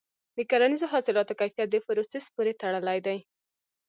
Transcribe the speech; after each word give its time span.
د 0.35 0.37
کرنیزو 0.49 0.87
حاصلاتو 0.93 1.37
کیفیت 1.39 1.69
د 1.71 1.77
پروسس 1.85 2.25
پورې 2.35 2.51
تړلی 2.61 2.99
دی. 3.07 3.17